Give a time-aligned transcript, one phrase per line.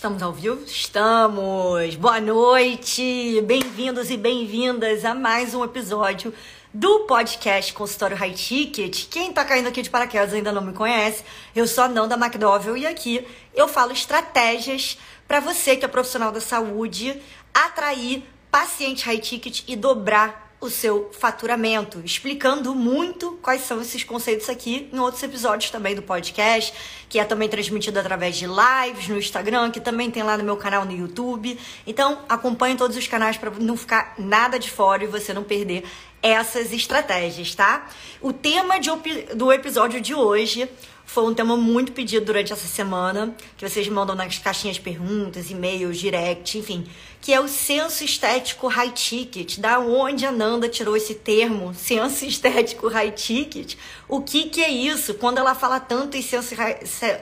[0.00, 0.64] Estamos ao vivo?
[0.64, 1.94] Estamos!
[1.96, 3.38] Boa noite!
[3.44, 6.32] Bem-vindos e bem-vindas a mais um episódio
[6.72, 9.08] do podcast Consultório High Ticket.
[9.10, 11.22] Quem tá caindo aqui de paraquedas ainda não me conhece,
[11.54, 14.96] eu sou a Nanda McDowell e aqui eu falo estratégias
[15.28, 17.20] para você que é profissional da saúde
[17.52, 24.48] atrair paciente high ticket e dobrar o seu faturamento, explicando muito quais são esses conceitos
[24.50, 26.74] aqui em outros episódios também do podcast,
[27.08, 30.58] que é também transmitido através de lives no Instagram, que também tem lá no meu
[30.58, 31.58] canal no YouTube.
[31.86, 35.84] Então, acompanhe todos os canais para não ficar nada de fora e você não perder
[36.22, 37.88] essas estratégias, tá?
[38.20, 38.90] O tema de,
[39.34, 40.68] do episódio de hoje
[41.12, 45.50] foi um tema muito pedido durante essa semana, que vocês mandam nas caixinhas de perguntas,
[45.50, 46.86] e-mails, direct, enfim,
[47.20, 49.58] que é o senso estético high ticket.
[49.58, 53.74] Da onde a Nanda tirou esse termo, senso estético high ticket?
[54.08, 55.14] O que que é isso?
[55.14, 56.54] Quando ela fala tanto em senso,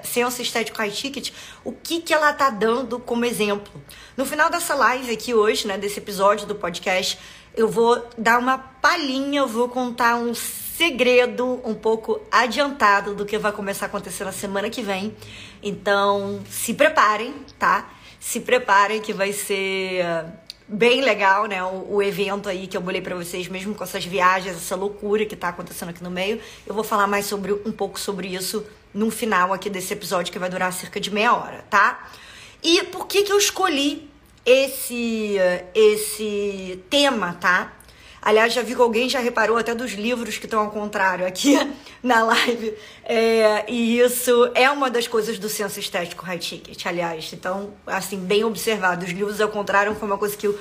[0.03, 1.33] senso estético high ticket,
[1.64, 3.72] o que que ela tá dando como exemplo?
[4.19, 7.19] No final dessa live aqui hoje, né, desse episódio do podcast,
[7.56, 10.34] eu vou dar uma palhinha, eu vou contar um
[10.79, 15.12] segredo um pouco adiantado do que vai começar a acontecer na semana que vem.
[15.61, 17.91] Então, se preparem, tá?
[18.21, 20.05] Se preparem que vai ser
[20.69, 21.65] bem legal, né?
[21.65, 25.27] O, o evento aí que eu bolei para vocês, mesmo com essas viagens, essa loucura
[25.27, 26.41] que tá acontecendo aqui no meio.
[26.65, 30.39] Eu vou falar mais sobre um pouco sobre isso no final aqui desse episódio que
[30.39, 32.09] vai durar cerca de meia hora, tá?
[32.62, 34.09] E por que que eu escolhi
[34.47, 35.39] esse
[35.75, 37.78] esse tema, tá?
[38.20, 41.56] Aliás, já vi que alguém já reparou até dos livros que estão ao contrário aqui
[42.02, 42.75] na live.
[43.05, 47.33] É, e isso é uma das coisas do senso estético high ticket, aliás.
[47.33, 49.05] Então, assim, bem observado.
[49.05, 50.58] Os livros ao contrário foi uma coisa que o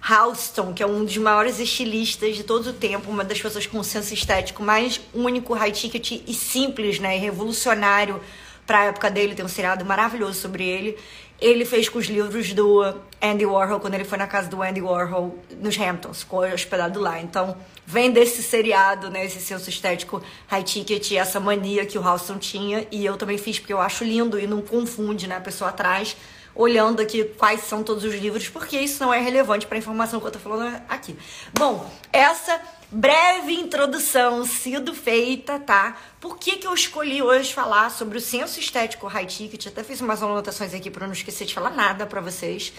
[0.00, 3.82] Halston, que é um dos maiores estilistas de todo o tempo, uma das pessoas com
[3.82, 7.16] senso estético mais único, high ticket e simples, né?
[7.16, 8.20] E revolucionário
[8.66, 9.34] para a época dele.
[9.34, 10.98] Tem um seriado maravilhoso sobre ele
[11.40, 12.82] ele fez com os livros do
[13.20, 17.20] Andy Warhol, quando ele foi na casa do Andy Warhol nos Hamptons, ficou hospedado lá.
[17.20, 22.38] Então, vem desse seriado, né, esse senso estético high ticket, essa mania que o Halston
[22.38, 25.70] tinha, e eu também fiz porque eu acho lindo e não confunde, né, a pessoa
[25.70, 26.16] atrás
[26.56, 30.18] olhando aqui quais são todos os livros, porque isso não é relevante para a informação
[30.18, 31.14] que eu tô falando aqui.
[31.52, 32.58] Bom, essa
[32.90, 35.96] breve introdução sido feita, tá?
[36.20, 39.66] Por que, que eu escolhi hoje falar sobre o senso estético high ticket?
[39.66, 42.72] Até fiz umas anotações aqui para não esquecer de falar nada para vocês.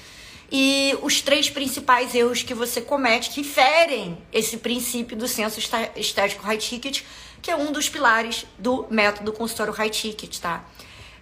[0.50, 5.60] E os três principais erros que você comete que ferem esse princípio do senso
[5.96, 7.02] estético high ticket,
[7.42, 10.64] que é um dos pilares do método consultório high ticket, tá?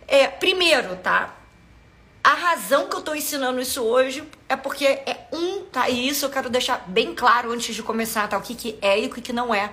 [0.08, 1.36] É, primeiro, tá?
[2.26, 5.88] A razão que eu estou ensinando isso hoje é porque é um, tá?
[5.88, 8.36] E isso eu quero deixar bem claro antes de começar, tá?
[8.36, 9.72] O que, que é e o que, que não é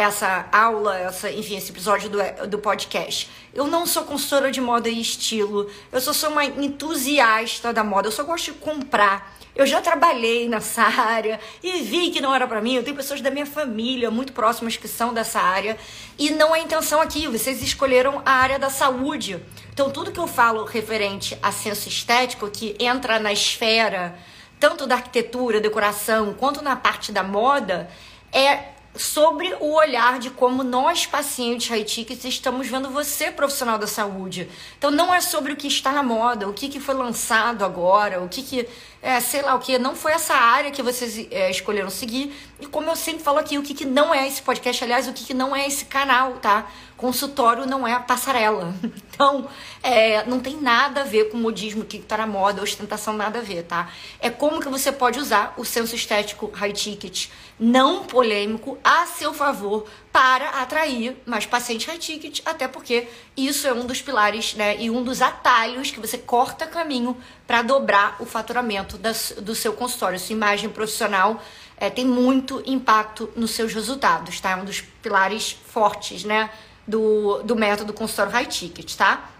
[0.00, 2.18] essa aula, essa, enfim, esse episódio do,
[2.48, 3.30] do podcast.
[3.52, 8.08] Eu não sou consultora de moda e estilo, eu só sou uma entusiasta da moda,
[8.08, 9.38] eu só gosto de comprar.
[9.54, 12.74] Eu já trabalhei nessa área e vi que não era para mim.
[12.76, 15.76] Eu tenho pessoas da minha família muito próximas que são dessa área
[16.18, 17.26] e não é intenção aqui.
[17.26, 19.42] Vocês escolheram a área da saúde.
[19.72, 24.16] Então, tudo que eu falo referente a senso estético, que entra na esfera
[24.58, 27.90] tanto da arquitetura, decoração, quanto na parte da moda,
[28.30, 34.48] é sobre o olhar de como nós, pacientes tickets, estamos vendo você, profissional da saúde.
[34.76, 38.20] Então, não é sobre o que está na moda, o que, que foi lançado agora,
[38.22, 38.68] o que, que
[39.02, 42.34] é, sei lá o que, não foi essa área que vocês é, escolheram seguir.
[42.60, 45.12] E como eu sempre falo aqui, o que, que não é esse podcast, aliás, o
[45.12, 46.70] que, que não é esse canal, tá?
[47.00, 48.74] Consultório não é a passarela.
[49.20, 49.46] Então,
[49.82, 53.40] é, não tem nada a ver com modismo, o que tá na moda, ostentação, nada
[53.40, 53.90] a ver, tá?
[54.18, 57.28] É como que você pode usar o senso estético high ticket
[57.58, 63.74] não polêmico a seu favor para atrair mais pacientes high ticket, até porque isso é
[63.74, 67.14] um dos pilares, né, e um dos atalhos que você corta caminho
[67.46, 70.18] para dobrar o faturamento das, do seu consultório.
[70.18, 71.42] Sua imagem profissional
[71.76, 74.52] é, tem muito impacto nos seus resultados, tá?
[74.52, 76.48] É um dos pilares fortes, né,
[76.90, 79.30] do, do método consultório high ticket, tá?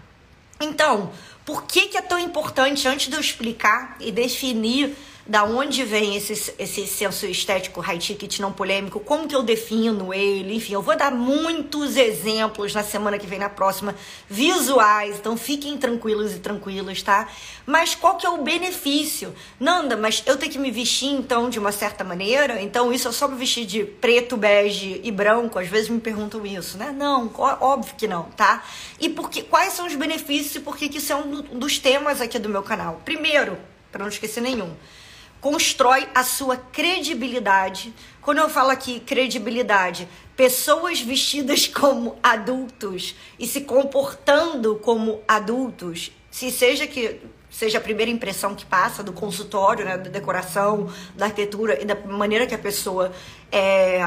[0.59, 1.11] Então,
[1.45, 4.95] por que, que é tão importante, antes de eu explicar e definir
[5.25, 10.13] da onde vem esse, esse senso estético high ticket não polêmico, como que eu defino
[10.13, 13.95] ele, enfim, eu vou dar muitos exemplos na semana que vem, na próxima,
[14.29, 17.27] visuais, então fiquem tranquilos e tranquilos, tá?
[17.65, 19.33] Mas qual que é o benefício?
[19.59, 22.61] Nanda, mas eu tenho que me vestir então de uma certa maneira?
[22.61, 25.59] Então isso é só me vestir de preto, bege e branco?
[25.59, 26.91] Às vezes me perguntam isso, né?
[26.91, 28.63] Não, óbvio que não, tá?
[28.99, 32.39] E porque, quais são os benefícios e por que isso é um dos temas aqui
[32.39, 33.01] do meu canal?
[33.05, 33.57] Primeiro,
[33.91, 34.71] para não esquecer nenhum,
[35.41, 37.93] constrói a sua credibilidade.
[38.21, 40.07] Quando eu falo aqui credibilidade,
[40.37, 48.09] pessoas vestidas como adultos e se comportando como adultos, se seja que seja a primeira
[48.09, 52.57] impressão que passa do consultório, né, da decoração, da arquitetura e da maneira que a
[52.57, 53.11] pessoa
[53.51, 53.99] é,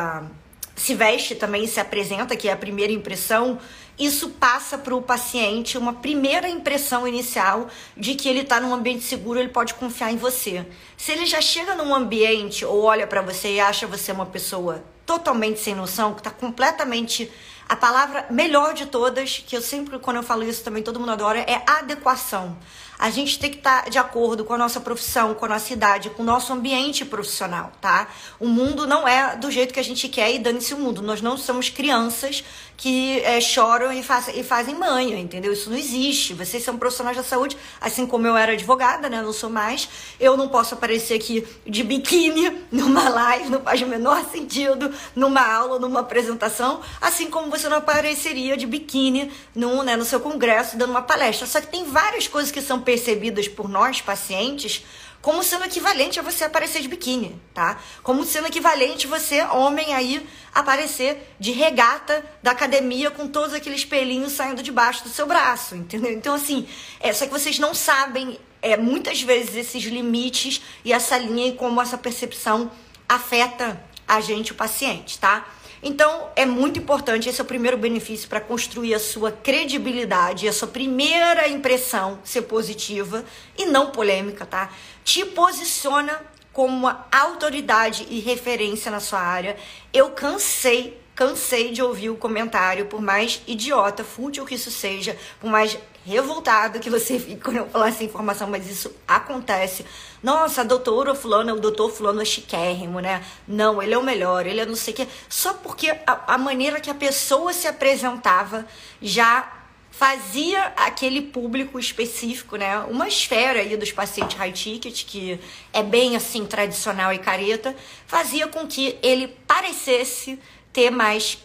[0.75, 3.58] se veste também, se apresenta, que é a primeira impressão,
[3.99, 9.05] isso passa para o paciente uma primeira impressão inicial de que ele está num ambiente
[9.05, 10.67] seguro, ele pode confiar em você.
[10.96, 14.85] Se ele já chega num ambiente ou olha para você e acha você uma pessoa
[15.06, 17.31] totalmente sem noção, que está completamente
[17.69, 21.12] a palavra melhor de todas, que eu sempre, quando eu falo isso também, todo mundo
[21.12, 22.56] adora, é adequação.
[22.99, 25.73] A gente tem que estar tá de acordo com a nossa profissão, com a nossa
[25.73, 28.08] idade, com o nosso ambiente profissional, tá?
[28.38, 31.02] O mundo não é do jeito que a gente quer e dane-se o mundo.
[31.02, 32.44] Nós não somos crianças
[32.76, 34.00] que é, choram e,
[34.35, 35.53] e fazem manha, entendeu?
[35.53, 36.35] Isso não existe.
[36.35, 39.23] Vocês são profissionais da saúde, assim como eu era advogada, né?
[39.23, 39.88] Não sou mais.
[40.19, 45.41] Eu não posso aparecer aqui de biquíni numa live, não faz o menor sentido, numa
[45.41, 50.77] aula, numa apresentação, assim como você não apareceria de biquíni no, né, no seu congresso
[50.77, 51.47] dando uma palestra.
[51.47, 54.85] Só que tem várias coisas que são percebidas por nós, pacientes,
[55.25, 57.81] como sendo equivalente a você aparecer de biquíni, tá?
[58.03, 64.32] Como sendo equivalente você, homem, aí, aparecer de regata da academia com todos aqueles pelinhos
[64.32, 66.12] saindo debaixo do seu braço, entendeu?
[66.12, 66.69] Então, assim,
[67.00, 71.53] é, só que vocês não sabem é, muitas vezes esses limites e essa linha e
[71.53, 72.70] como essa percepção
[73.09, 75.49] afeta a gente, o paciente, tá?
[75.86, 80.52] Então, é muito importante, esse é o primeiro benefício para construir a sua credibilidade, a
[80.52, 83.22] sua primeira impressão ser positiva
[83.58, 84.72] e não polêmica, tá?
[85.04, 86.19] Te posiciona
[86.54, 89.56] como uma autoridade e referência na sua área.
[89.92, 95.48] Eu cansei Cansei de ouvir o comentário, por mais idiota, fútil que isso seja, por
[95.48, 99.85] mais revoltado que você fique quando eu falar essa informação, mas isso acontece.
[100.23, 103.25] Nossa, a doutora fulano, o doutor fulano é chiquérrimo, né?
[103.47, 105.09] Não, ele é o melhor, ele é não sei o quê.
[105.29, 108.67] Só porque a, a maneira que a pessoa se apresentava
[109.01, 109.51] já
[109.91, 112.81] fazia aquele público específico, né?
[112.81, 115.39] Uma esfera aí dos pacientes high ticket, que
[115.73, 120.39] é bem assim tradicional e careta, fazia com que ele parecesse
[120.75, 121.38] ter mais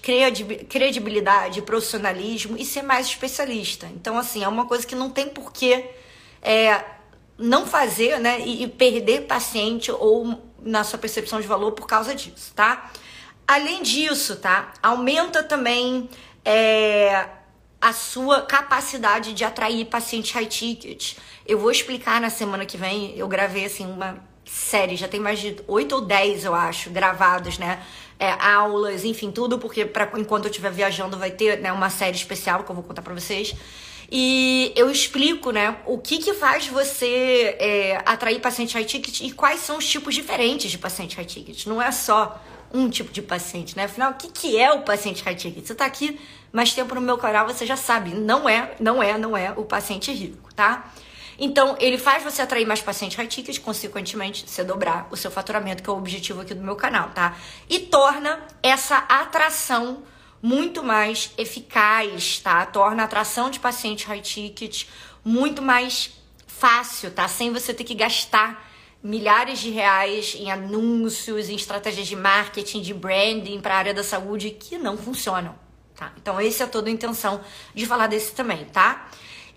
[0.67, 3.85] credibilidade, profissionalismo e ser mais especialista.
[3.93, 5.91] Então, assim, é uma coisa que não tem porquê
[6.41, 6.83] é,
[7.37, 8.41] não fazer, né?
[8.41, 12.91] E, e, perder paciente ou na sua percepção de valor por causa disso, tá?
[13.47, 14.73] Além disso, tá?
[14.81, 16.09] Aumenta também
[16.43, 17.27] é,
[17.79, 21.17] a sua capacidade de atrair paciente high ticket.
[21.45, 23.15] Eu vou explicar na semana que vem.
[23.15, 27.59] Eu gravei, assim, uma série, já tem mais de oito ou dez, eu acho, gravados,
[27.59, 27.79] né?
[28.19, 32.17] É, aulas, enfim, tudo, porque pra, enquanto eu estiver viajando vai ter né, uma série
[32.17, 33.55] especial que eu vou contar pra vocês.
[34.11, 39.31] E eu explico, né, o que que faz você é, atrair paciente high ticket e
[39.31, 41.65] quais são os tipos diferentes de paciente high ticket.
[41.67, 42.43] Não é só
[42.73, 43.85] um tipo de paciente, né?
[43.85, 45.65] Afinal, o que, que é o paciente high ticket?
[45.65, 46.19] Você tá aqui
[46.51, 48.13] mais tempo no meu canal, você já sabe.
[48.13, 50.91] Não é, não é, não é o paciente rico, tá?
[51.39, 55.81] Então, ele faz você atrair mais pacientes high ticket, consequentemente, você dobrar o seu faturamento,
[55.81, 57.37] que é o objetivo aqui do meu canal, tá?
[57.69, 60.03] E torna essa atração
[60.41, 62.65] muito mais eficaz, tá?
[62.65, 64.85] Torna a atração de pacientes high ticket
[65.23, 66.11] muito mais
[66.45, 67.27] fácil, tá?
[67.27, 68.67] Sem você ter que gastar
[69.01, 74.03] milhares de reais em anúncios, em estratégias de marketing, de branding para a área da
[74.03, 75.55] saúde que não funcionam,
[75.95, 76.11] tá?
[76.17, 77.39] Então, essa é toda a intenção
[77.73, 79.09] de falar desse também, tá?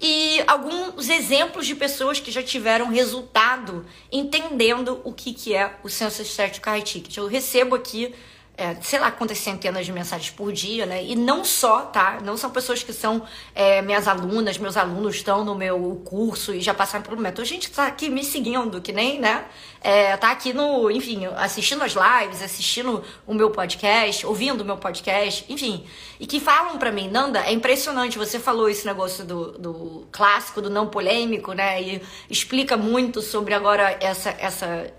[0.02, 5.88] E alguns exemplos de pessoas que já tiveram resultado entendendo o que, que é o
[5.88, 7.16] Census High Ticket.
[7.16, 8.12] Eu recebo aqui
[8.54, 11.02] é, sei lá quantas centenas de mensagens por dia, né?
[11.02, 12.18] E não só, tá?
[12.22, 13.22] Não são pessoas que são
[13.54, 17.42] é, minhas alunas, meus alunos estão no meu curso e já passaram pelo método.
[17.42, 19.46] A gente tá aqui me seguindo, que nem, né?
[19.80, 24.76] É, tá aqui no, enfim, assistindo as lives, assistindo o meu podcast, ouvindo o meu
[24.76, 25.84] podcast, enfim.
[26.20, 30.60] E que falam para mim, Nanda, é impressionante, você falou esse negócio do, do clássico,
[30.60, 31.82] do não polêmico, né?
[31.82, 34.92] E explica muito sobre agora essa, essa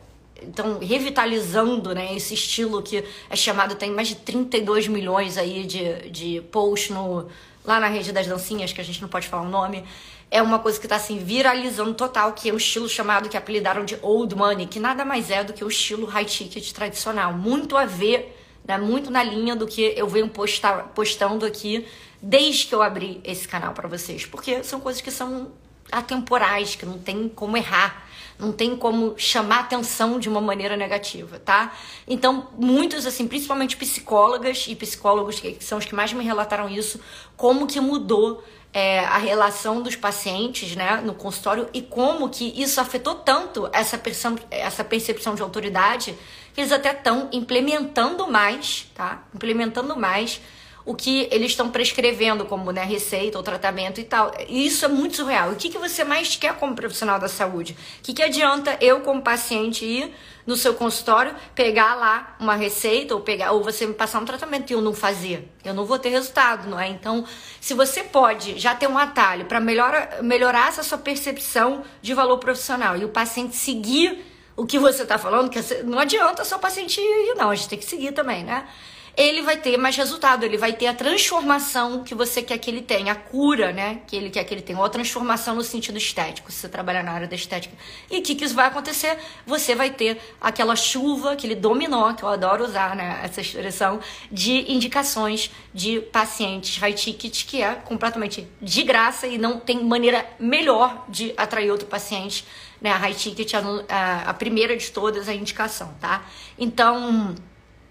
[0.48, 6.10] estão revitalizando né, esse estilo que é chamado, tem mais de 32 milhões aí de,
[6.10, 7.28] de posts no,
[7.64, 9.84] lá na rede das dancinhas, que a gente não pode falar o nome.
[10.30, 13.86] É uma coisa que está assim, viralizando total, que é um estilo chamado que apelidaram
[13.86, 17.34] de old money, que nada mais é do que o estilo high ticket tradicional.
[17.34, 18.36] Muito a ver,
[18.66, 21.86] né, muito na linha do que eu venho postar, postando aqui
[22.22, 24.26] desde que eu abri esse canal para vocês.
[24.26, 25.52] Porque são coisas que são
[25.92, 28.08] atemporais, que não tem como errar
[28.44, 31.74] não tem como chamar atenção de uma maneira negativa, tá?
[32.08, 37.00] Então, muitos, assim, principalmente psicólogas e psicólogos, que são os que mais me relataram isso,
[37.38, 42.82] como que mudou é, a relação dos pacientes, né, no consultório e como que isso
[42.82, 44.02] afetou tanto essa
[44.50, 46.18] essa percepção de autoridade
[46.54, 49.24] que eles até estão implementando mais, tá?
[49.34, 50.42] Implementando mais
[50.86, 54.34] o que eles estão prescrevendo como né, receita ou tratamento e tal.
[54.50, 55.52] E isso é muito surreal.
[55.52, 57.76] O que, que você mais quer como profissional da saúde?
[58.00, 60.14] O que, que adianta eu, como paciente, ir
[60.46, 64.72] no seu consultório, pegar lá uma receita ou pegar ou você me passar um tratamento
[64.72, 65.50] e eu não fazer?
[65.64, 66.90] Eu não vou ter resultado, não é?
[66.90, 67.26] Então,
[67.62, 72.40] se você pode já ter um atalho para melhorar, melhorar essa sua percepção de valor
[72.40, 74.26] profissional e o paciente seguir
[74.56, 77.70] o que você está falando, que não adianta só o paciente ir, não, a gente
[77.70, 78.68] tem que seguir também, né?
[79.16, 82.82] Ele vai ter mais resultado, ele vai ter a transformação que você quer que ele
[82.82, 85.98] tenha, a cura, né, que ele quer que ele tenha, ou a transformação no sentido
[85.98, 87.76] estético, se você trabalhar na área da estética.
[88.10, 89.18] E o que, que isso vai acontecer?
[89.46, 94.00] Você vai ter aquela chuva, aquele dominó, que eu adoro usar, né, essa expressão,
[94.32, 100.26] de indicações de pacientes high ticket, que é completamente de graça e não tem maneira
[100.40, 102.46] melhor de atrair outro paciente,
[102.82, 106.26] né, a high ticket, a, a primeira de todas, a indicação, tá?
[106.58, 107.36] Então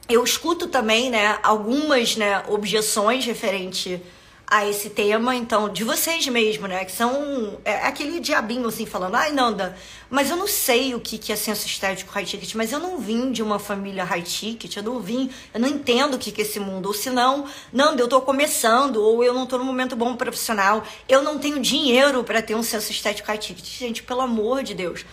[0.09, 4.01] eu escuto também, né, algumas, né, objeções referente
[4.47, 9.15] a esse tema, então, de vocês mesmo, né, que são é, aquele diabinho, assim, falando,
[9.15, 9.75] ai, Nanda,
[10.11, 12.99] mas eu não sei o que, que é senso estético high ticket, mas eu não
[12.99, 16.43] vim de uma família high ticket, eu não vim, eu não entendo o que, que
[16.43, 19.65] é esse mundo, ou se não, Nanda, eu tô começando, ou eu não tô no
[19.65, 23.65] momento bom profissional, eu não tenho dinheiro para ter um senso estético high ticket.
[23.65, 25.07] Gente, pelo amor de Deus,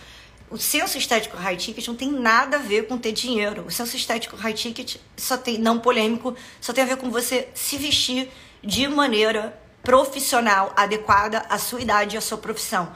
[0.50, 3.64] o senso estético high ticket não tem nada a ver com ter dinheiro.
[3.66, 7.48] O senso estético high ticket só tem, não polêmico, só tem a ver com você
[7.54, 8.28] se vestir
[8.62, 12.92] de maneira profissional, adequada à sua idade e à sua profissão.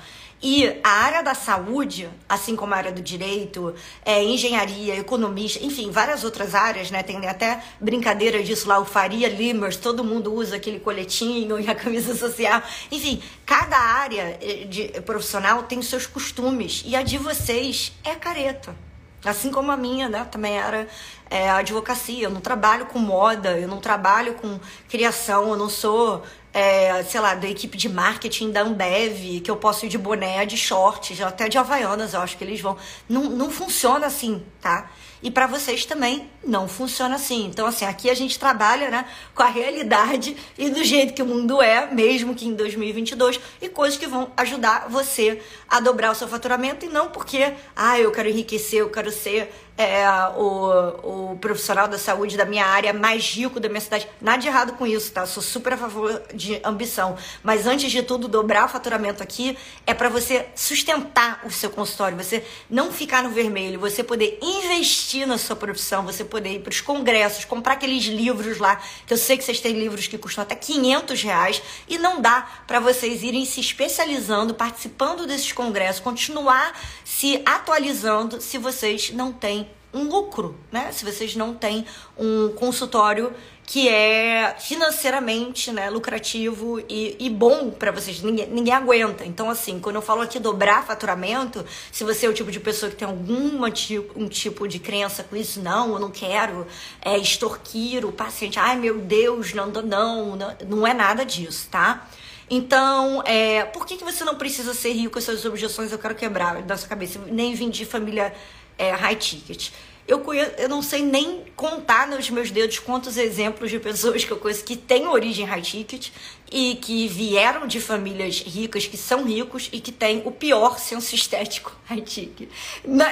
[0.46, 3.74] E a área da saúde, assim como a área do direito,
[4.04, 7.02] é, engenharia, economista, enfim, várias outras áreas, né?
[7.02, 11.74] Tem até brincadeira disso lá, o Faria Limers, todo mundo usa aquele coletinho e a
[11.74, 12.62] camisa social.
[12.92, 16.82] Enfim, cada área eh, de, profissional tem seus costumes.
[16.84, 18.76] E a de vocês é careta.
[19.24, 20.26] Assim como a minha, né?
[20.30, 20.86] Também era
[21.30, 22.24] é, advocacia.
[22.24, 26.22] Eu não trabalho com moda, eu não trabalho com criação, eu não sou
[26.54, 30.46] é, sei lá, da equipe de marketing da Ambev, que eu posso ir de boné,
[30.46, 32.76] de shorts, até de havaianas, eu acho que eles vão.
[33.08, 34.88] Não, não funciona assim, tá?
[35.24, 37.46] E para vocês também não funciona assim.
[37.46, 41.26] Então, assim, aqui a gente trabalha né, com a realidade e do jeito que o
[41.26, 46.14] mundo é, mesmo que em 2022, e coisas que vão ajudar você a dobrar o
[46.14, 51.38] seu faturamento e não porque, ah, eu quero enriquecer, eu quero ser é, o, o
[51.38, 54.08] profissional da saúde da minha área mais rico da minha cidade.
[54.20, 55.26] Nada de errado com isso, tá?
[55.26, 57.16] Sou super a favor de ambição.
[57.42, 62.16] Mas antes de tudo, dobrar o faturamento aqui é para você sustentar o seu consultório,
[62.16, 66.70] você não ficar no vermelho, você poder investir na sua profissão, você poder ir para
[66.70, 70.42] os congressos, comprar aqueles livros lá, que eu sei que vocês têm livros que custam
[70.42, 76.78] até 500 reais e não dá para vocês irem se especializando, participando desses congressos, continuar
[77.04, 79.63] se atualizando se vocês não têm
[79.94, 80.90] um lucro, né?
[80.92, 81.86] Se vocês não têm
[82.18, 83.32] um consultório
[83.66, 89.24] que é financeiramente né, lucrativo e, e bom para vocês, ninguém, ninguém aguenta.
[89.24, 92.90] Então, assim, quando eu falo aqui dobrar faturamento, se você é o tipo de pessoa
[92.90, 96.66] que tem algum tipo, um tipo de crença com isso, não, eu não quero
[97.00, 102.06] é, extorquir o paciente, ai meu Deus, não, não, não, não é nada disso, tá?
[102.50, 105.18] Então, é, por que, que você não precisa ser rico?
[105.18, 107.18] Essas objeções eu quero quebrar da sua cabeça.
[107.26, 108.34] Nem vim de família
[108.78, 109.70] é, high ticket.
[110.06, 114.30] Eu, conheço, eu não sei nem contar nos meus dedos quantos exemplos de pessoas que
[114.30, 116.10] eu conheço que têm origem high ticket
[116.52, 121.14] e que vieram de famílias ricas, que são ricos e que têm o pior senso
[121.14, 122.50] estético high ticket.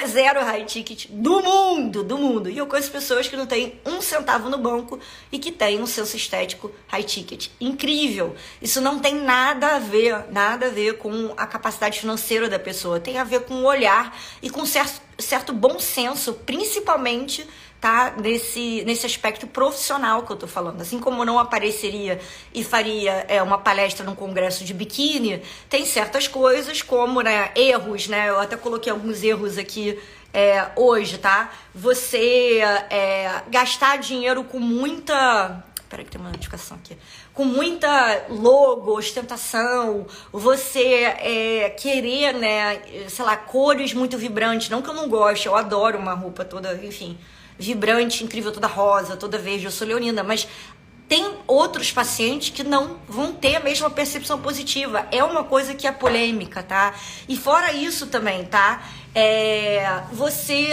[0.07, 2.47] Zero high ticket do mundo, do mundo.
[2.47, 4.99] E eu conheço pessoas que não têm um centavo no banco
[5.31, 7.49] e que têm um senso estético high ticket.
[7.59, 8.35] Incrível.
[8.61, 12.99] Isso não tem nada a ver, nada a ver com a capacidade financeira da pessoa.
[12.99, 17.47] Tem a ver com o olhar e com certo, certo bom senso, principalmente
[17.83, 20.79] tá nesse, nesse aspecto profissional que eu tô falando.
[20.79, 22.17] Assim como não apareceria
[22.53, 28.07] e faria é, uma palestra num congresso de biquíni, tem certas coisas como né, erros,
[28.07, 28.29] né?
[28.29, 29.99] Eu até coloquei alguns erros aqui
[30.33, 31.51] é, hoje, tá?
[31.75, 35.63] Você é, gastar dinheiro com muita.
[35.93, 36.97] Peraí que tem uma notificação aqui.
[37.35, 44.69] Com muita logo, ostentação, você é, querer, né, sei lá, cores muito vibrantes.
[44.69, 47.15] Não que eu não goste, eu adoro uma roupa toda, enfim,
[47.59, 49.65] vibrante, incrível, toda rosa, toda verde.
[49.65, 50.47] Eu sou leonina, mas
[51.07, 55.07] tem outros pacientes que não vão ter a mesma percepção positiva.
[55.11, 56.95] É uma coisa que é polêmica, tá?
[57.29, 58.81] E fora isso também, tá?
[59.13, 60.71] É, você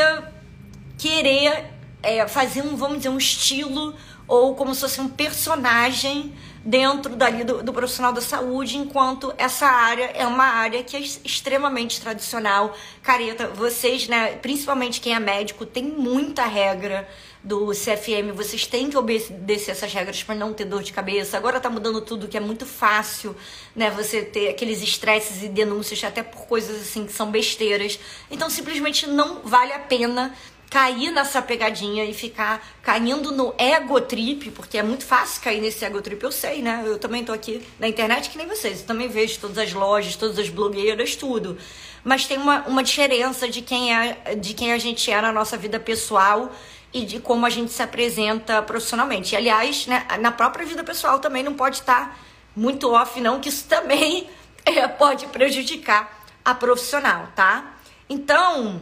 [0.97, 3.95] querer é, fazer um, vamos dizer, um estilo
[4.31, 6.33] ou como se fosse um personagem
[6.65, 11.01] dentro dali do, do, profissional da saúde, enquanto essa área é uma área que é
[11.01, 12.77] extremamente tradicional.
[13.03, 17.09] Careta, vocês, né, principalmente quem é médico, tem muita regra
[17.43, 21.37] do CFM, vocês têm que obedecer essas regras para não ter dor de cabeça.
[21.37, 23.35] Agora tá mudando tudo, que é muito fácil,
[23.75, 23.91] né?
[23.91, 27.99] Você ter aqueles estresses e denúncias até por coisas assim que são besteiras.
[28.31, 30.37] Então simplesmente não vale a pena
[30.71, 35.85] cair nessa pegadinha e ficar caindo no ego trip, porque é muito fácil cair nesse
[35.85, 36.85] ego trip, eu sei, né?
[36.87, 40.15] Eu também tô aqui na internet que nem vocês, eu também vejo todas as lojas,
[40.15, 41.59] todas as blogueiras, tudo.
[42.05, 45.57] Mas tem uma, uma diferença de quem é de quem a gente é na nossa
[45.57, 46.53] vida pessoal
[46.93, 49.35] e de como a gente se apresenta profissionalmente.
[49.35, 52.17] E, aliás, né, na própria vida pessoal também não pode estar
[52.55, 54.29] muito off, não, que isso também
[54.65, 57.75] é, pode prejudicar a profissional, tá?
[58.09, 58.81] Então,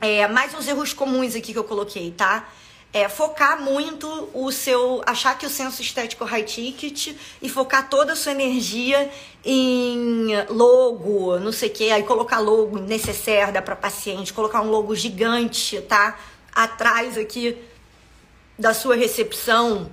[0.00, 2.48] é, mais uns erros comuns aqui que eu coloquei, tá?
[2.92, 5.02] É, focar muito o seu.
[5.04, 9.10] achar que o senso estético é high ticket e focar toda a sua energia
[9.44, 14.94] em logo, não sei o que, aí colocar logo necessário para paciente, colocar um logo
[14.94, 16.18] gigante, tá?
[16.54, 17.58] Atrás aqui
[18.58, 19.90] da sua recepção.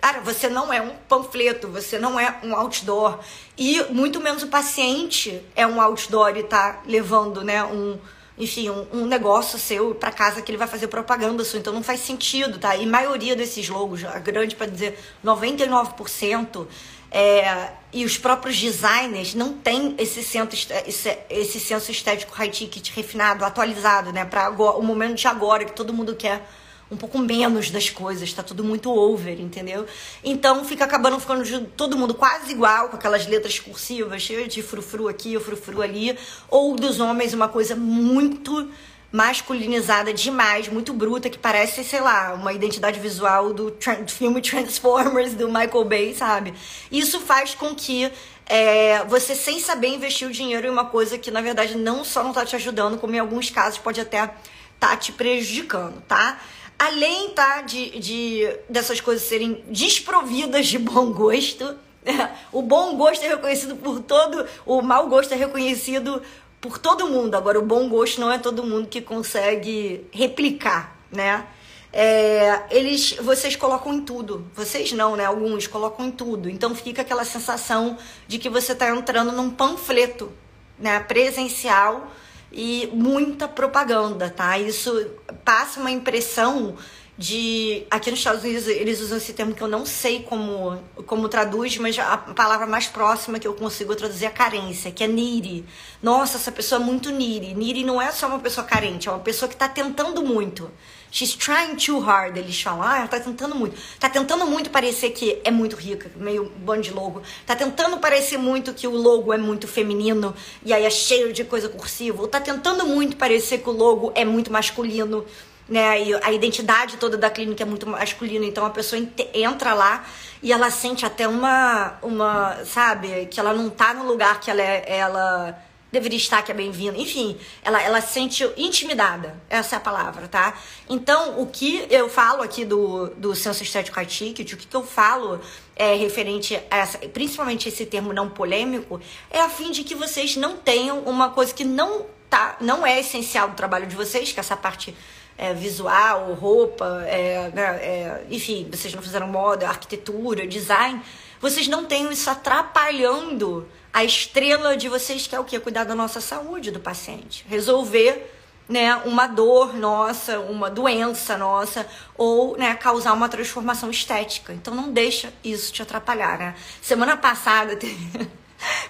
[0.00, 3.18] Cara, você não é um panfleto, você não é um outdoor.
[3.56, 7.98] E muito menos o paciente é um outdoor e tá levando, né, um
[8.38, 11.58] enfim, um, um negócio seu para casa que ele vai fazer propaganda sua.
[11.58, 12.76] Então não faz sentido, tá?
[12.76, 16.66] E maioria desses logos, a grande para dizer 99%,
[17.10, 20.50] é, e os próprios designers não têm esse senso,
[20.86, 24.24] esse, esse senso estético high ticket refinado, atualizado, né?
[24.24, 26.46] Para o momento de agora que todo mundo quer
[26.90, 29.86] um pouco menos das coisas, tá tudo muito over, entendeu?
[30.24, 35.08] Então fica acabando ficando todo mundo quase igual, com aquelas letras cursivas, cheio de frufru
[35.08, 36.18] aqui, frufru ali,
[36.48, 38.70] ou dos homens uma coisa muito
[39.10, 45.34] masculinizada demais, muito bruta, que parece, sei lá, uma identidade visual do, do filme Transformers
[45.34, 46.54] do Michael Bay, sabe?
[46.92, 48.10] Isso faz com que
[48.46, 52.22] é, você, sem saber, investir o dinheiro em uma coisa que, na verdade, não só
[52.22, 54.30] não tá te ajudando, como em alguns casos pode até
[54.78, 56.38] tá te prejudicando, tá?
[56.78, 61.76] Além tá, de, de dessas coisas serem desprovidas de bom gosto,
[62.52, 66.22] o bom gosto é reconhecido por todo, o mau gosto é reconhecido
[66.60, 67.34] por todo mundo.
[67.34, 71.46] Agora, o bom gosto não é todo mundo que consegue replicar, né?
[71.92, 74.46] É, eles, vocês colocam em tudo.
[74.54, 75.24] Vocês não, né?
[75.24, 76.48] Alguns colocam em tudo.
[76.48, 80.30] Então fica aquela sensação de que você está entrando num panfleto,
[80.78, 81.00] né?
[81.00, 82.10] Presencial
[82.52, 84.58] e muita propaganda, tá?
[84.58, 85.10] Isso
[85.44, 86.76] passa uma impressão
[87.18, 91.28] de aqui nos Estados Unidos eles usam esse termo que eu não sei como como
[91.28, 95.64] traduz, mas a palavra mais próxima que eu consigo traduzir é carência, que é needy.
[96.00, 97.54] Nossa, essa pessoa é muito needy.
[97.54, 100.70] Needy não é só uma pessoa carente, é uma pessoa que está tentando muito.
[101.10, 102.82] She's trying too hard, eles falam.
[102.82, 103.76] Ah, ela tá tentando muito.
[103.98, 107.22] Tá tentando muito parecer que é muito rica, meio bando de logo.
[107.46, 111.44] Tá tentando parecer muito que o logo é muito feminino e aí é cheio de
[111.44, 112.20] coisa cursiva.
[112.20, 115.24] Ou tá tentando muito parecer que o logo é muito masculino
[115.68, 116.02] né?
[116.02, 119.00] E a identidade toda da clínica é muito masculina, então a pessoa
[119.34, 120.04] entra lá
[120.42, 124.62] e ela sente até uma, uma, sabe, que ela não tá no lugar que ela
[124.62, 125.58] é, ela
[125.90, 126.98] deveria estar, que é bem-vinda.
[126.98, 130.54] Enfim, ela, ela se sente intimidada, essa é a palavra, tá?
[130.88, 134.84] Então, o que eu falo aqui do, do senso estético ticket, o que, que eu
[134.84, 135.40] falo
[135.74, 140.36] é referente a essa, principalmente esse termo não polêmico, é a fim de que vocês
[140.36, 144.38] não tenham uma coisa que não tá, não é essencial do trabalho de vocês, que
[144.38, 144.94] é essa parte
[145.36, 151.00] é, visual, roupa, é, é, enfim, vocês não fizeram moda, arquitetura, design,
[151.40, 155.58] vocês não tenham isso atrapalhando a estrela de vocês, que é o que?
[155.58, 157.44] Cuidar da nossa saúde do paciente.
[157.48, 158.34] Resolver
[158.68, 164.52] né, uma dor nossa, uma doença nossa, ou né, causar uma transformação estética.
[164.52, 166.38] Então não deixa isso te atrapalhar.
[166.38, 166.54] Né?
[166.82, 168.28] Semana passada teve.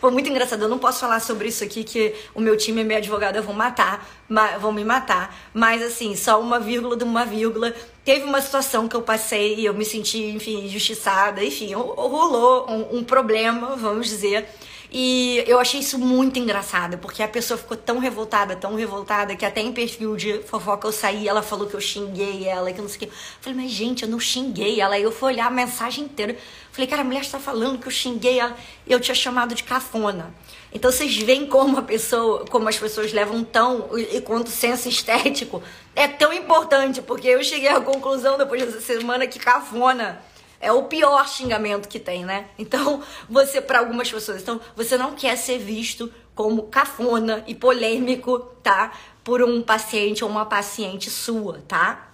[0.00, 0.62] Foi muito engraçado.
[0.62, 3.54] Eu não posso falar sobre isso aqui, que o meu time e minha advogada vão
[3.54, 4.08] matar,
[4.60, 5.36] vão me matar.
[5.52, 7.74] Mas, assim, só uma vírgula de uma vírgula.
[8.04, 11.44] Teve uma situação que eu passei e eu me senti, enfim, injustiçada.
[11.44, 14.48] Enfim, rolou um, um problema, vamos dizer.
[14.90, 19.44] E eu achei isso muito engraçado, porque a pessoa ficou tão revoltada, tão revoltada, que
[19.44, 22.88] até em perfil de fofoca eu saí, ela falou que eu xinguei ela, que não
[22.88, 23.10] sei o.
[23.10, 24.94] Eu falei, mas gente, eu não xinguei ela.
[24.94, 26.36] Aí eu fui olhar a mensagem inteira.
[26.78, 30.32] Falei, cara, a mulher está falando que eu xinguei ela, eu tinha chamado de cafona.
[30.72, 35.60] Então vocês veem como a pessoa, como as pessoas levam tão, e quanto senso estético
[35.96, 40.22] é tão importante, porque eu cheguei à conclusão depois dessa semana que cafona
[40.60, 42.46] é o pior xingamento que tem, né?
[42.56, 48.38] Então, você, para algumas pessoas, então, você não quer ser visto como cafona e polêmico,
[48.62, 48.92] tá?
[49.24, 52.07] Por um paciente ou uma paciente sua, tá?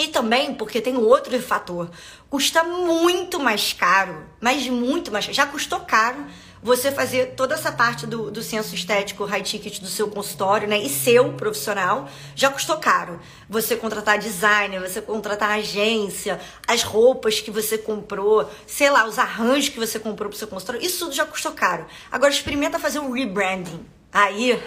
[0.00, 1.90] E também porque tem outro fator.
[2.30, 6.24] Custa muito mais caro, mas muito mais Já custou caro
[6.62, 10.78] você fazer toda essa parte do, do senso estético high ticket do seu consultório, né?
[10.78, 13.20] E seu profissional já custou caro.
[13.46, 19.68] Você contratar designer, você contratar agência, as roupas que você comprou, sei lá, os arranjos
[19.68, 21.86] que você comprou pro seu consultório, isso tudo já custou caro.
[22.10, 24.60] Agora experimenta fazer um rebranding Aí,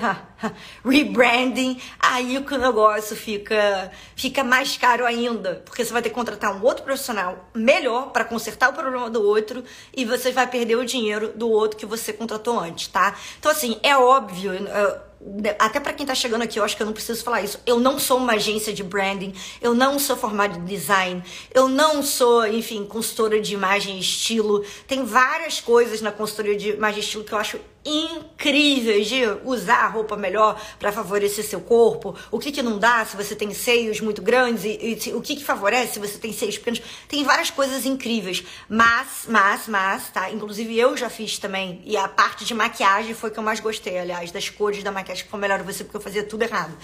[0.86, 6.56] rebranding, aí o negócio fica, fica mais caro ainda, porque você vai ter que contratar
[6.56, 9.64] um outro profissional melhor para consertar o problema do outro
[9.96, 13.18] e você vai perder o dinheiro do outro que você contratou antes, tá?
[13.38, 14.54] Então, assim, é óbvio.
[14.54, 15.13] Uh,
[15.60, 17.60] até para quem tá chegando aqui, eu acho que eu não preciso falar isso.
[17.66, 22.04] Eu não sou uma agência de branding, eu não sou formada em design, eu não
[22.04, 24.64] sou, enfim, consultora de imagem e estilo.
[24.88, 29.84] Tem várias coisas na consultoria de imagem e estilo que eu acho incríveis de usar
[29.84, 32.16] a roupa melhor para favorecer seu corpo.
[32.32, 35.36] O que que não dá se você tem seios muito grandes e, e o que
[35.36, 36.82] que favorece se você tem seios pequenos.
[37.08, 40.32] Tem várias coisas incríveis, mas, mas, mas, tá?
[40.32, 43.98] Inclusive eu já fiz também e a parte de maquiagem foi que eu mais gostei,
[43.98, 46.76] aliás, das cores da maquiagem que foi melhor você porque eu fazia tudo errado.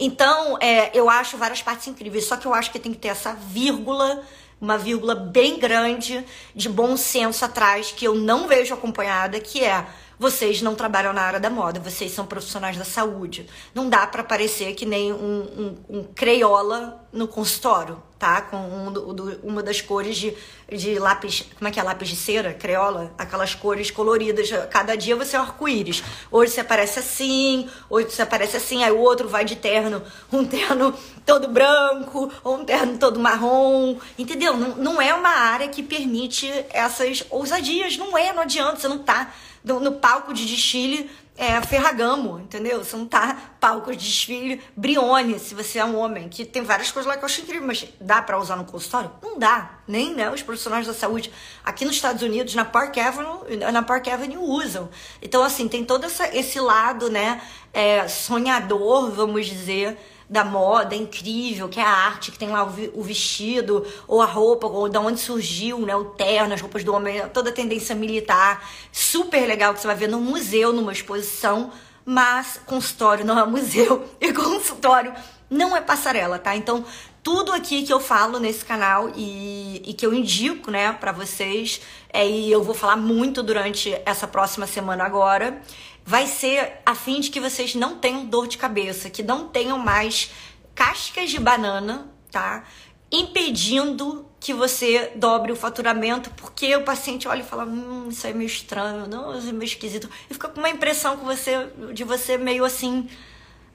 [0.00, 3.08] Então, é, eu acho várias partes incríveis, só que eu acho que tem que ter
[3.08, 4.22] essa vírgula
[4.60, 9.86] uma vírgula bem grande de bom senso atrás que eu não vejo acompanhada, que é
[10.18, 13.46] vocês não trabalham na área da moda, vocês são profissionais da saúde.
[13.74, 18.40] Não dá para parecer que nem um, um, um creiola no consultório, tá?
[18.42, 20.34] Com um, do, uma das cores de,
[20.70, 21.82] de lápis, como é que é?
[21.82, 23.12] Lápis de cera, creola?
[23.18, 24.50] Aquelas cores coloridas.
[24.70, 26.02] Cada dia você é arco-íris.
[26.30, 30.02] Hoje você aparece assim, hoje você aparece assim, aí o outro vai de terno,
[30.32, 34.56] um terno todo branco, ou um terno todo marrom, entendeu?
[34.56, 38.98] Não, não é uma área que permite essas ousadias, não é, não adianta, você não
[38.98, 39.32] tá
[39.66, 42.82] no, no palco de desfile é, Ferragamo, entendeu?
[42.82, 46.90] Você não tá palco de desfile Brione, se você é um homem, que tem várias
[46.90, 49.10] coisas lá que eu acho incrível, mas dá para usar no consultório?
[49.20, 51.30] Não dá, nem né, os profissionais da saúde
[51.64, 54.88] aqui nos Estados Unidos, na Park Avenue, na Park Avenue usam.
[55.20, 57.42] Então, assim, tem todo essa, esse lado, né,
[57.74, 63.02] é, sonhador, vamos dizer, da moda incrível, que é a arte, que tem lá o
[63.02, 65.94] vestido, ou a roupa, ou da onde surgiu, né?
[65.94, 68.68] O terno, as roupas do homem, toda a tendência militar.
[68.90, 71.70] Super legal que você vai ver no museu, numa exposição,
[72.04, 75.14] mas consultório não é museu e consultório
[75.48, 76.56] não é passarela, tá?
[76.56, 76.84] Então,
[77.22, 81.80] tudo aqui que eu falo nesse canal e, e que eu indico, né, para vocês,
[82.12, 85.60] é, e eu vou falar muito durante essa próxima semana agora,
[86.06, 89.76] vai ser a fim de que vocês não tenham dor de cabeça, que não tenham
[89.76, 90.30] mais
[90.72, 92.64] cascas de banana, tá?
[93.10, 98.32] Impedindo que você dobre o faturamento, porque o paciente olha e fala, hum, isso é
[98.32, 100.08] meio estranho, não, isso é meio esquisito.
[100.30, 103.08] E fica com uma impressão que você, de você meio assim,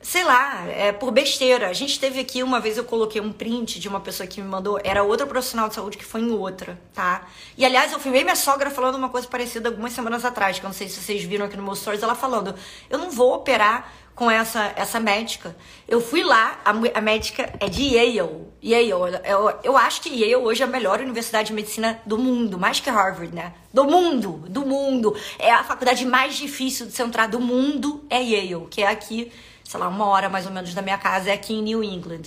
[0.02, 1.70] sei lá, é por besteira.
[1.70, 4.48] A gente teve aqui, uma vez eu coloquei um print de uma pessoa que me
[4.48, 7.28] mandou, era outra profissional de saúde que foi em outra, tá?
[7.58, 10.70] E aliás, eu filmei minha sogra falando uma coisa parecida algumas semanas atrás, que eu
[10.70, 12.56] não sei se vocês viram aqui no meu stories, ela falando:
[12.90, 15.56] "Eu não vou operar com essa essa médica.
[15.88, 18.48] Eu fui lá, a, a médica é de Yale.
[18.64, 22.58] Yale, eu, eu acho que Yale hoje é a melhor universidade de medicina do mundo,
[22.58, 23.54] mais que Harvard, né?
[23.74, 25.16] Do mundo, do mundo.
[25.40, 29.32] É a faculdade mais difícil de se entrar do mundo, é Yale, que é aqui
[29.72, 32.24] sei lá, uma hora mais ou menos da minha casa, é aqui em New England.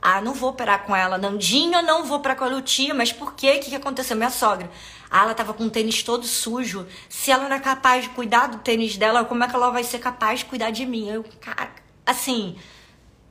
[0.00, 1.16] Ah, não vou operar com ela.
[1.16, 2.92] Nandinho, não vou para com a Lutia.
[2.92, 3.56] Mas por quê?
[3.56, 4.14] O que, que aconteceu?
[4.14, 4.70] Minha sogra.
[5.10, 6.86] Ah, ela tava com o tênis todo sujo.
[7.08, 9.84] Se ela não é capaz de cuidar do tênis dela, como é que ela vai
[9.84, 11.08] ser capaz de cuidar de mim?
[11.08, 11.70] Eu, cara,
[12.04, 12.58] assim,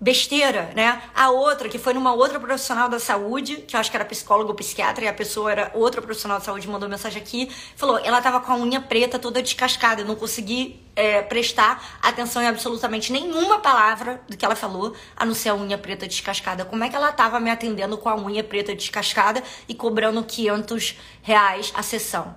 [0.01, 0.99] besteira, né?
[1.13, 4.49] A outra, que foi numa outra profissional da saúde, que eu acho que era psicólogo
[4.49, 8.19] ou psiquiatra, e a pessoa era outra profissional da saúde, mandou mensagem aqui, falou, ela
[8.19, 13.13] tava com a unha preta toda descascada, eu não consegui é, prestar atenção em absolutamente
[13.13, 16.65] nenhuma palavra do que ela falou, a não ser a unha preta descascada.
[16.65, 20.97] Como é que ela tava me atendendo com a unha preta descascada e cobrando 500
[21.21, 22.35] reais a sessão?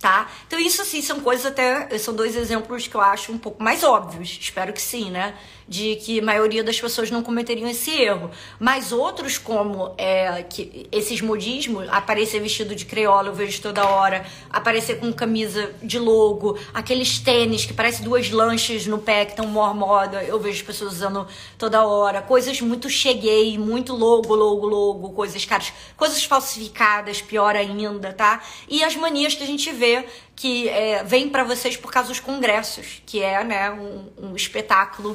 [0.00, 0.30] Tá?
[0.46, 3.84] Então isso assim são coisas até, são dois exemplos que eu acho um pouco mais
[3.84, 5.36] óbvios, espero que sim, né?
[5.70, 8.28] De que a maioria das pessoas não cometeriam esse erro.
[8.58, 14.26] Mas outros, como é, que esses modismos, aparecer vestido de creola, eu vejo toda hora,
[14.50, 19.46] aparecer com camisa de logo, aqueles tênis que parecem duas lanchas no pé que estão
[19.46, 21.24] maior moda, eu vejo pessoas usando
[21.56, 28.12] toda hora, coisas muito cheguei, muito logo, logo, logo, coisas caras, coisas falsificadas, pior ainda,
[28.12, 28.42] tá?
[28.68, 30.04] E as manias que a gente vê
[30.34, 35.14] que é, vem para vocês por causa dos congressos, que é né, um, um espetáculo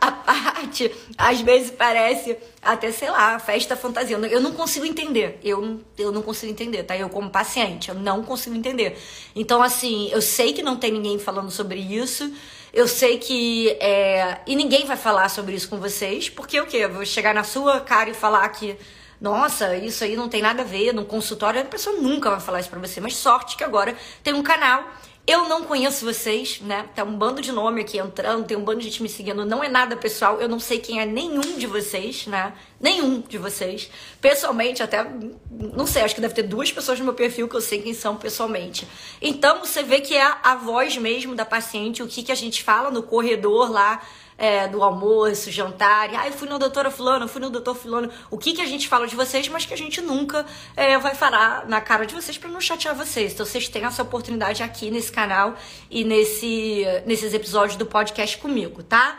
[0.00, 4.16] a parte, às vezes parece até, sei lá, festa fantasia.
[4.16, 5.38] Eu não consigo entender.
[5.44, 6.96] Eu, eu não consigo entender, tá?
[6.96, 8.98] Eu, como paciente, eu não consigo entender.
[9.36, 12.32] Então, assim, eu sei que não tem ninguém falando sobre isso.
[12.72, 13.70] Eu sei que.
[13.80, 14.38] É...
[14.46, 16.78] E ninguém vai falar sobre isso com vocês, porque o quê?
[16.78, 18.76] Eu vou chegar na sua cara e falar que.
[19.20, 21.60] Nossa, isso aí não tem nada a ver no consultório.
[21.60, 23.00] A pessoa nunca vai falar isso pra você.
[23.00, 24.84] Mas sorte que agora tem um canal
[25.24, 26.88] Eu não conheço vocês, né?
[26.96, 29.44] Tá um bando de nome aqui entrando, tem um bando de gente me seguindo.
[29.44, 32.52] Não é nada pessoal, eu não sei quem é nenhum de vocês, né?
[32.80, 33.88] Nenhum de vocês.
[34.20, 35.06] Pessoalmente, até,
[35.48, 37.94] não sei, acho que deve ter duas pessoas no meu perfil que eu sei quem
[37.94, 38.86] são pessoalmente.
[39.20, 42.60] Então, você vê que é a voz mesmo da paciente, o que, que a gente
[42.60, 44.02] fala no corredor lá
[44.42, 48.10] é, do almoço, jantar, e, ah, eu fui no doutora fulano, fui no doutor fulano,
[48.28, 50.44] o que, que a gente fala de vocês, mas que a gente nunca
[50.76, 53.32] é, vai falar na cara de vocês para não chatear vocês.
[53.32, 55.54] Então vocês têm essa oportunidade aqui nesse canal
[55.88, 59.16] e nesse, nesses episódios do podcast comigo, tá?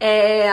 [0.00, 0.50] É,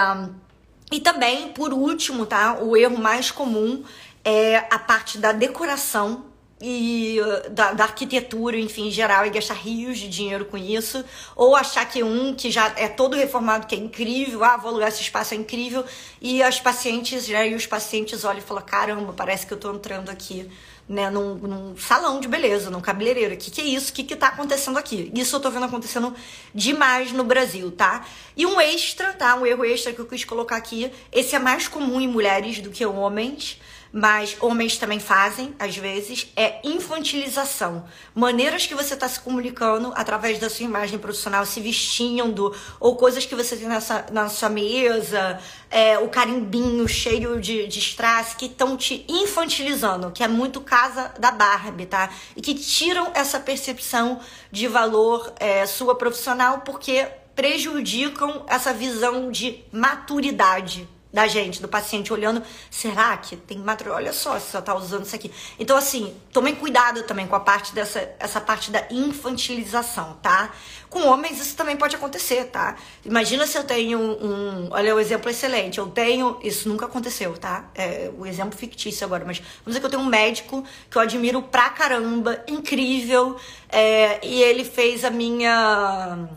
[0.92, 2.60] e também, por último, tá?
[2.62, 3.84] O erro mais comum
[4.24, 6.26] é a parte da decoração
[6.62, 11.04] e uh, da, da, arquitetura, enfim, em geral, e gastar rios de dinheiro com isso,
[11.36, 14.90] ou achar que um que já é todo reformado, que é incrível, ah, vou alugar
[14.90, 15.84] esse espaço, é incrível,
[16.22, 19.74] e as pacientes, já e os pacientes olham e falam, caramba, parece que eu tô
[19.74, 20.48] entrando aqui,
[20.88, 24.04] né, num, num salão de beleza, num cabeleireiro, o que que é isso, o que
[24.04, 25.12] que tá acontecendo aqui?
[25.16, 26.14] Isso eu tô vendo acontecendo
[26.54, 28.06] demais no Brasil, tá?
[28.36, 31.68] E um extra, tá, um erro extra que eu quis colocar aqui, esse é mais
[31.68, 33.60] comum em mulheres do que em homens,
[33.92, 37.86] mas homens também fazem, às vezes, é infantilização.
[38.16, 43.26] Maneiras que você está se comunicando através da sua imagem profissional, se vestindo, ou coisas
[43.26, 48.46] que você tem nessa, na sua mesa, é, o carimbinho cheio de, de strass, que
[48.46, 52.10] estão te infantilizando, que é muito casa da Barbie, tá?
[52.36, 54.20] E que tiram essa percepção
[54.52, 62.14] de valor é, sua profissional, porque prejudicam essa visão de maturidade da gente, do paciente,
[62.14, 63.98] olhando, será que tem material?
[63.98, 65.32] Olha só, você tá usando isso aqui.
[65.60, 70.52] Então, assim, tomem cuidado também com a parte dessa, essa parte da infantilização, tá?
[70.90, 72.76] Com homens isso também pode acontecer, tá?
[73.04, 77.70] Imagina se eu tenho um, olha o exemplo excelente, eu tenho, isso nunca aconteceu, tá?
[77.76, 81.02] É o exemplo fictício agora, mas vamos dizer que eu tenho um médico que eu
[81.02, 83.38] admiro pra caramba, incrível,
[83.70, 86.28] é, e ele fez a minha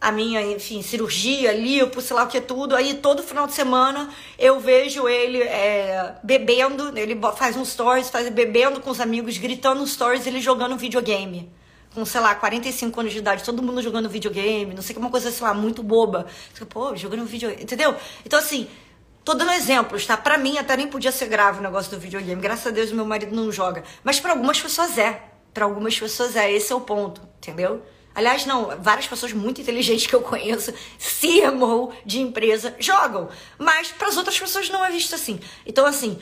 [0.00, 2.76] a minha, enfim, cirurgia, lipo, sei lá o que tudo.
[2.76, 4.08] Aí todo final de semana
[4.38, 9.84] eu vejo ele é, bebendo, ele faz um stories, faz bebendo com os amigos, gritando
[9.86, 11.50] stories, ele jogando videogame.
[11.94, 15.10] Com, sei lá, 45 anos de idade, todo mundo jogando videogame, não sei que uma
[15.10, 16.26] coisa, sei lá, muito boba.
[16.68, 17.94] Pô, jogando videogame, entendeu?
[18.24, 18.68] Então, assim,
[19.24, 20.16] tô dando exemplos, tá?
[20.16, 22.40] Pra mim até nem podia ser grave o negócio do videogame.
[22.40, 23.82] Graças a Deus meu marido não joga.
[24.04, 25.22] Mas para algumas pessoas é.
[25.52, 26.52] Para algumas pessoas é.
[26.52, 27.82] Esse é o ponto, entendeu?
[28.18, 33.28] Aliás, não, várias pessoas muito inteligentes que eu conheço, CMO de empresa, jogam.
[33.56, 35.38] Mas para as outras pessoas não é visto assim.
[35.64, 36.18] Então, assim,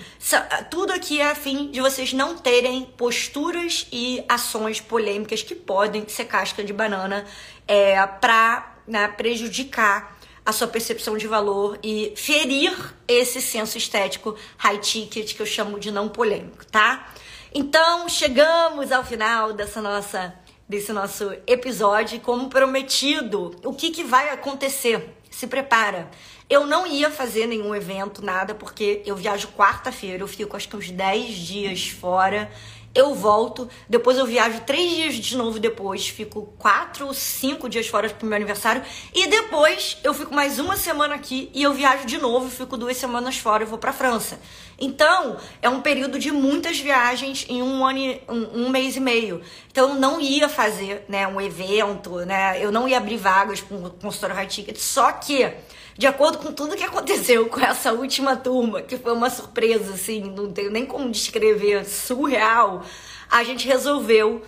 [0.70, 6.06] tudo aqui é a fim de vocês não terem posturas e ações polêmicas que podem
[6.06, 7.24] ser casca de banana
[7.66, 12.76] é, para né, prejudicar a sua percepção de valor e ferir
[13.08, 17.08] esse senso estético high ticket que eu chamo de não polêmico, tá?
[17.54, 22.20] Então, chegamos ao final dessa nossa desse nosso episódio.
[22.20, 25.16] Como prometido, o que, que vai acontecer?
[25.30, 26.10] Se prepara.
[26.48, 30.76] Eu não ia fazer nenhum evento, nada, porque eu viajo quarta-feira, eu fico acho que
[30.76, 32.50] uns 10 dias fora
[32.96, 37.86] eu volto, depois eu viajo três dias de novo depois, fico quatro ou cinco dias
[37.86, 38.82] fora pro meu aniversário,
[39.14, 42.96] e depois eu fico mais uma semana aqui e eu viajo de novo, fico duas
[42.96, 44.40] semanas fora e vou pra França.
[44.78, 49.40] Então, é um período de muitas viagens em um ano, um, um mês e meio.
[49.70, 52.62] Então, eu não ia fazer né, um evento, né?
[52.62, 55.50] Eu não ia abrir vagas para um consultório high ticket, só que
[55.98, 60.20] de acordo com tudo que aconteceu com essa última turma, que foi uma surpresa, assim,
[60.20, 62.82] não tenho nem como descrever, surreal,
[63.30, 64.42] a gente resolveu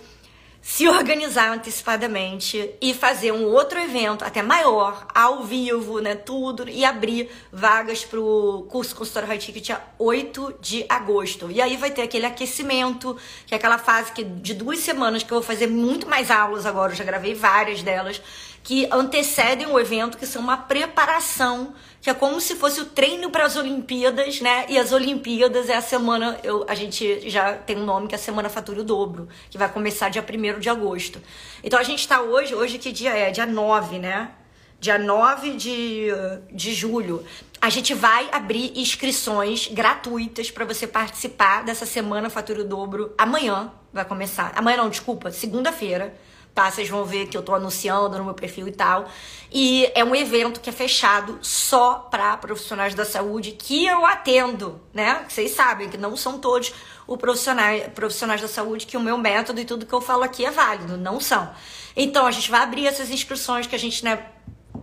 [0.61, 6.83] se organizar antecipadamente e fazer um outro evento até maior, ao vivo, né, tudo, e
[6.83, 11.49] abrir vagas para o curso Consultório High Ticket dia 8 de agosto.
[11.49, 15.31] E aí vai ter aquele aquecimento, que é aquela fase que de duas semanas que
[15.31, 18.21] eu vou fazer muito mais aulas agora, eu já gravei várias delas,
[18.63, 23.29] que antecedem o evento, que são uma preparação, que é como se fosse o treino
[23.29, 24.65] para as Olimpíadas, né?
[24.69, 28.17] E as Olimpíadas é a semana, eu, a gente já tem um nome que é
[28.17, 31.21] a Semana Fatura o Dobro, que vai começar dia 1 de agosto.
[31.63, 33.31] Então a gente está hoje, hoje que dia é?
[33.31, 34.31] Dia 9, né?
[34.79, 36.07] Dia 9 de,
[36.51, 37.25] de julho.
[37.61, 43.13] A gente vai abrir inscrições gratuitas para você participar dessa Semana Fatura o Dobro.
[43.17, 44.53] Amanhã vai começar.
[44.55, 46.15] Amanhã não, desculpa, segunda-feira
[46.59, 46.69] tá?
[46.69, 49.09] Vocês vão ver que eu tô anunciando no meu perfil e tal.
[49.49, 54.81] E é um evento que é fechado só para profissionais da saúde que eu atendo,
[54.93, 55.23] né?
[55.29, 56.73] Vocês sabem que não são todos
[57.07, 60.45] os profissionais, profissionais da saúde que o meu método e tudo que eu falo aqui
[60.45, 61.49] é válido, não são.
[61.95, 64.19] Então a gente vai abrir essas inscrições que a gente, né,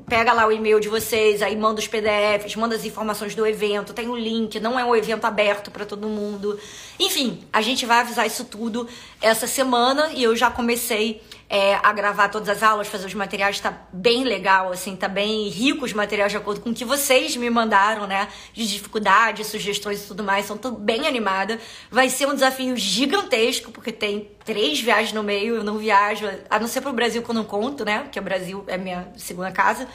[0.09, 3.93] pega lá o e-mail de vocês, aí manda os PDFs, manda as informações do evento,
[3.93, 6.59] tem o link, não é um evento aberto para todo mundo.
[6.99, 8.89] Enfim, a gente vai avisar isso tudo
[9.21, 13.61] essa semana e eu já comecei é, a gravar todas as aulas, fazer os materiais,
[13.61, 17.37] tá bem legal, assim, tá bem rico os materiais de acordo com o que vocês
[17.37, 18.29] me mandaram, né?
[18.53, 20.47] De dificuldade, sugestões e tudo mais.
[20.47, 21.61] Então, tô bem animada.
[21.91, 26.59] Vai ser um desafio gigantesco, porque tem três viagens no meio, eu não viajo, a
[26.59, 28.01] não ser pro Brasil que eu não conto, né?
[28.01, 29.87] Porque o Brasil é minha segunda casa.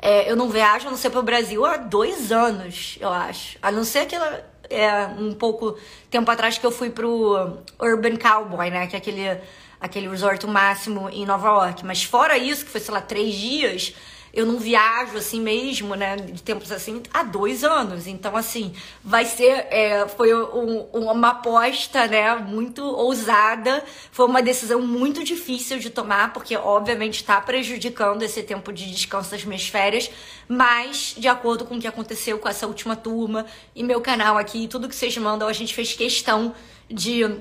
[0.00, 3.58] É, eu não viajo, a não ser pro Brasil há dois anos, eu acho.
[3.60, 4.48] A não ser aquela.
[4.72, 5.76] É, um pouco
[6.08, 8.86] tempo atrás que eu fui pro Urban Cowboy, né?
[8.86, 9.40] Que é aquele
[9.80, 11.84] aquele resort máximo em Nova York.
[11.84, 13.94] Mas fora isso, que foi, sei lá, três dias,
[14.32, 18.06] eu não viajo assim mesmo, né, de tempos assim, há dois anos.
[18.06, 23.84] Então, assim, vai ser, é, foi um, uma aposta, né, muito ousada.
[24.12, 29.32] Foi uma decisão muito difícil de tomar, porque, obviamente, está prejudicando esse tempo de descanso
[29.32, 30.10] das minhas férias.
[30.46, 34.68] Mas, de acordo com o que aconteceu com essa última turma e meu canal aqui,
[34.68, 36.54] tudo que vocês mandam, a gente fez questão
[36.88, 37.40] de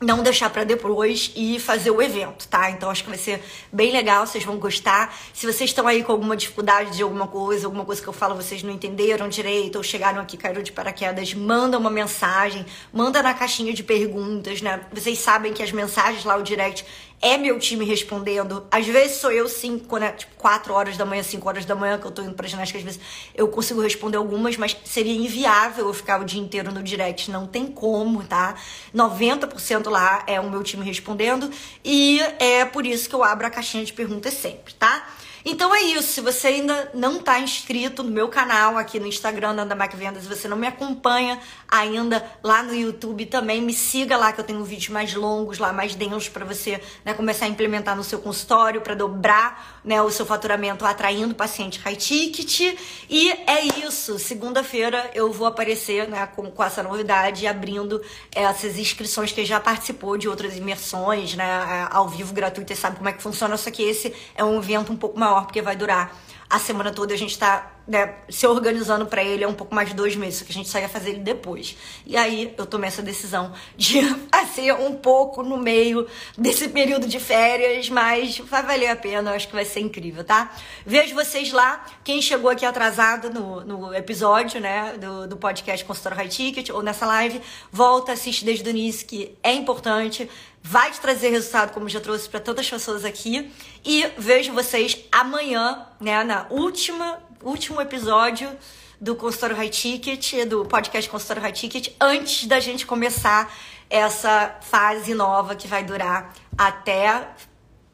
[0.00, 2.70] não deixar para depois e fazer o evento, tá?
[2.70, 5.16] Então acho que vai ser bem legal, vocês vão gostar.
[5.32, 8.34] Se vocês estão aí com alguma dificuldade de alguma coisa, alguma coisa que eu falo
[8.34, 13.32] vocês não entenderam direito ou chegaram aqui caíram de paraquedas, manda uma mensagem, manda na
[13.32, 14.80] caixinha de perguntas, né?
[14.92, 16.84] Vocês sabem que as mensagens lá o direct
[17.24, 18.66] é meu time respondendo.
[18.70, 21.74] Às vezes sou eu sim, quando é tipo 4 horas da manhã, 5 horas da
[21.74, 23.00] manhã que eu tô indo pra ginástica, às vezes
[23.34, 27.46] eu consigo responder algumas, mas seria inviável eu ficar o dia inteiro no direct, não
[27.46, 28.56] tem como, tá?
[28.94, 31.50] 90% lá é o meu time respondendo
[31.82, 35.08] e é por isso que eu abro a caixinha de perguntas sempre, tá?
[35.44, 36.08] Então é isso.
[36.08, 40.22] Se você ainda não está inscrito no meu canal aqui no Instagram, Nanda Mac Vendas,
[40.22, 44.44] se você não me acompanha ainda lá no YouTube também, me siga lá que eu
[44.44, 48.20] tenho vídeos mais longos, lá mais densos para você né, começar a implementar no seu
[48.20, 52.78] consultório para dobrar né, o seu faturamento atraindo paciente high ticket.
[53.10, 54.18] E é isso.
[54.18, 58.00] Segunda-feira eu vou aparecer né, com, com essa novidade, abrindo
[58.34, 63.12] essas inscrições que já participou de outras imersões, né, ao vivo gratuitas, sabe como é
[63.12, 63.58] que funciona.
[63.58, 66.14] Só que esse é um evento um pouco maior maior, porque vai durar
[66.48, 69.88] a semana toda a gente tá né, se organizando para ele é um pouco mais
[69.88, 71.76] de dois meses, que a gente só ia fazer ele depois.
[72.06, 74.00] E aí eu tomei essa decisão de
[74.32, 76.06] fazer um pouco no meio
[76.38, 80.24] desse período de férias, mas vai valer a pena, eu acho que vai ser incrível,
[80.24, 80.52] tá?
[80.86, 86.16] Vejo vocês lá, quem chegou aqui atrasado no, no episódio, né, do, do podcast Consultório
[86.16, 90.30] High Ticket ou nessa live, volta, assiste desde o início, que é importante,
[90.66, 93.52] vai te trazer resultado, como já trouxe para tantas pessoas aqui.
[93.84, 98.50] E vejo vocês amanhã, né, na última último episódio
[98.98, 103.54] do Consultório High Ticket, do podcast Consultório High Ticket, antes da gente começar
[103.90, 107.28] essa fase nova que vai durar até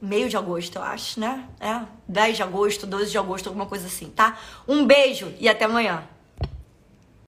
[0.00, 1.44] meio de agosto, eu acho, né?
[1.58, 4.38] É, 10 de agosto, 12 de agosto, alguma coisa assim, tá?
[4.68, 6.04] Um beijo e até amanhã.